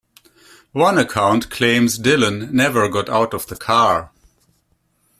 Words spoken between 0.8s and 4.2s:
account claims Dillon never got out of the car.